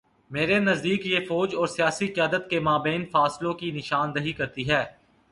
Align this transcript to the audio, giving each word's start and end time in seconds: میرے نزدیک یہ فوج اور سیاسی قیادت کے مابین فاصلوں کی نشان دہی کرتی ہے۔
میرے 0.31 0.59
نزدیک 0.59 1.05
یہ 1.05 1.19
فوج 1.27 1.55
اور 1.55 1.67
سیاسی 1.67 2.07
قیادت 2.07 2.49
کے 2.49 2.59
مابین 2.59 3.05
فاصلوں 3.05 3.53
کی 3.53 3.71
نشان 3.71 4.15
دہی 4.15 4.31
کرتی 4.31 4.69
ہے۔ 4.69 4.83